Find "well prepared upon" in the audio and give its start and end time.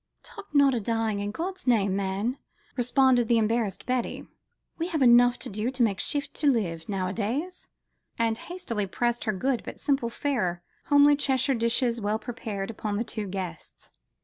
12.01-12.97